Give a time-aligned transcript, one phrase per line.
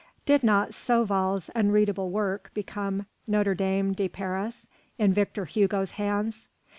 [0.25, 6.47] Did not Sauval's unreadable work become "Notre Dame de Paris" in Victor Hugo's hands?